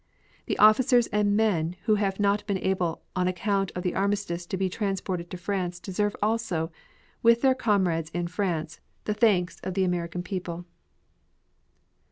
[0.47, 4.57] The officers and men who have not been able on account of the armistice to
[4.57, 6.71] be transported to France deserve also,
[7.21, 10.65] with their comrades in France, the thanks of the American people.